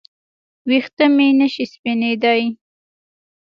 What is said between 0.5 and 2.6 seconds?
ویښته مې نشي سپینېدای